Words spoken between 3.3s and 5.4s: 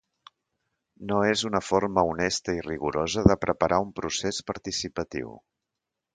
preparar un procés participatiu”.